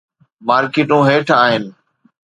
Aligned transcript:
مارڪيٽون 0.47 1.01
هيٺ 1.09 1.27
آهن. 1.43 1.63